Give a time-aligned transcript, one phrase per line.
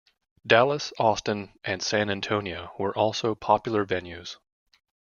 [0.47, 4.37] Dallas, Austin, and San Antonio were also popular venues.